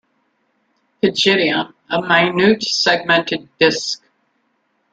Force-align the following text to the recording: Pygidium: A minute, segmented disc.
Pygidium: 0.99 1.75
A 1.87 2.01
minute, 2.01 2.63
segmented 2.63 3.47
disc. 3.59 4.01